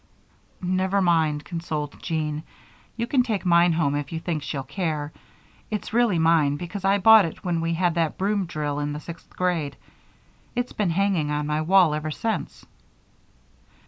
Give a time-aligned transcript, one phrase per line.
[0.63, 2.41] "Never mind," consoled Jean.
[2.97, 5.13] "You can take mine home if you think she'll care.
[5.69, 8.99] It's really mine because I bought it when we had that broom drill in the
[8.99, 9.75] sixth grade.
[10.55, 12.65] It's been hanging on my wall ever since."